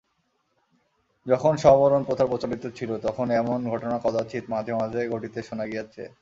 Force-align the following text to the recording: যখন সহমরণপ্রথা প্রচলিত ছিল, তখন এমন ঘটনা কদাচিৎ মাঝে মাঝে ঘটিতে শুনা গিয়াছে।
যখন 1.25 1.53
সহমরণপ্রথা 1.57 2.25
প্রচলিত 2.25 2.63
ছিল, 2.77 2.91
তখন 3.03 3.27
এমন 3.41 3.59
ঘটনা 3.69 3.95
কদাচিৎ 4.03 4.43
মাঝে 4.49 4.73
মাঝে 4.75 5.01
ঘটিতে 5.09 5.39
শুনা 5.43 5.65
গিয়াছে। 5.67 6.03